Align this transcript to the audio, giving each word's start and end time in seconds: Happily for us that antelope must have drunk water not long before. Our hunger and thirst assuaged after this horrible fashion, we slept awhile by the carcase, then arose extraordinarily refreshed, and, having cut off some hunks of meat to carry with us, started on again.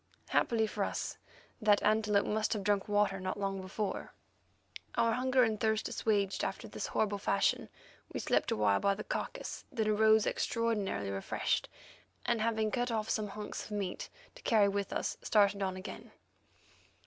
Happily 0.29 0.65
for 0.65 0.83
us 0.83 1.19
that 1.61 1.83
antelope 1.83 2.25
must 2.25 2.53
have 2.53 2.63
drunk 2.63 2.87
water 2.87 3.19
not 3.19 3.39
long 3.39 3.61
before. 3.61 4.13
Our 4.95 5.11
hunger 5.13 5.43
and 5.43 5.59
thirst 5.59 5.87
assuaged 5.87 6.43
after 6.43 6.67
this 6.67 6.87
horrible 6.87 7.19
fashion, 7.19 7.69
we 8.11 8.19
slept 8.19 8.49
awhile 8.49 8.79
by 8.79 8.95
the 8.95 9.03
carcase, 9.03 9.63
then 9.71 9.87
arose 9.87 10.25
extraordinarily 10.25 11.11
refreshed, 11.11 11.69
and, 12.25 12.41
having 12.41 12.71
cut 12.71 12.89
off 12.89 13.11
some 13.11 13.27
hunks 13.27 13.65
of 13.65 13.71
meat 13.77 14.09
to 14.33 14.41
carry 14.41 14.67
with 14.69 14.91
us, 14.91 15.17
started 15.21 15.61
on 15.61 15.77
again. 15.77 16.11